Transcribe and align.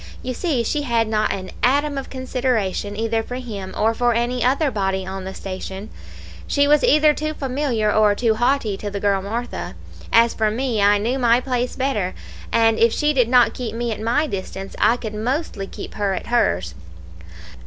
You 0.23 0.33
see 0.33 0.63
she 0.63 0.81
had 0.81 1.07
not 1.07 1.31
an 1.31 1.51
atom 1.61 1.95
of 1.95 2.09
consideration 2.09 2.95
either 2.95 3.21
for 3.21 3.35
him 3.35 3.71
or 3.77 3.93
for 3.93 4.15
any 4.15 4.43
other 4.43 4.71
body 4.71 5.05
on 5.05 5.25
the 5.25 5.33
station; 5.35 5.91
she 6.47 6.67
was 6.67 6.83
either 6.83 7.13
too 7.13 7.35
familiar 7.35 7.91
or 7.93 8.15
too 8.15 8.33
haughty 8.33 8.77
to 8.77 8.89
the 8.89 8.99
girl 8.99 9.21
Martha; 9.21 9.75
as 10.11 10.33
for 10.33 10.49
me, 10.49 10.81
I 10.81 10.97
knew 10.97 11.19
my 11.19 11.39
place 11.39 11.75
better, 11.75 12.15
and 12.51 12.79
if 12.79 12.91
she 12.91 13.13
did 13.13 13.29
not 13.29 13.53
keep 13.53 13.75
me 13.75 13.91
at 13.91 14.01
my 14.01 14.25
distance, 14.25 14.75
I 14.79 14.97
could 14.97 15.13
mostly 15.13 15.67
keep 15.67 15.93
her 15.93 16.15
at 16.15 16.25
hers. 16.25 16.73